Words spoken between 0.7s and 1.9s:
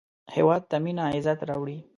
مینه عزت راوړي